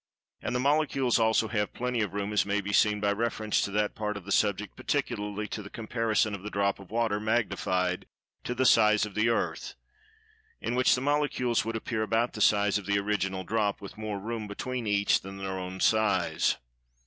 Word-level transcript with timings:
And 0.41 0.55
the 0.55 0.59
Molecules 0.59 1.19
also 1.19 1.47
have 1.49 1.73
"plenty 1.73 2.01
of 2.01 2.15
room," 2.15 2.33
as 2.33 2.43
may 2.43 2.59
be 2.59 2.73
seen 2.73 2.99
by 2.99 3.11
reference 3.11 3.61
to 3.61 3.69
that 3.69 3.93
part 3.93 4.17
of 4.17 4.25
the 4.25 4.31
subject, 4.31 4.75
particularly 4.75 5.47
to 5.49 5.61
the 5.61 5.69
comparison 5.69 6.33
of 6.33 6.41
the 6.41 6.49
drop 6.49 6.79
of 6.79 6.89
water 6.89 7.19
magnified 7.19 8.07
to 8.45 8.55
the 8.55 8.65
size 8.65 9.05
of 9.05 9.13
the 9.13 9.29
Earth, 9.29 9.75
in 10.59 10.73
which 10.73 10.95
the 10.95 11.01
Molecules 11.01 11.63
would 11.65 11.75
appear 11.75 12.01
about 12.01 12.33
the 12.33 12.41
size 12.41 12.79
of 12.79 12.87
the 12.87 12.97
original 12.97 13.43
drop 13.43 13.79
with 13.79 13.95
more 13.95 14.17
room 14.19 14.47
between 14.47 14.87
each 14.87 15.21
than 15.21 15.37
their 15.37 15.59
own 15.59 15.79
size. 15.79 16.57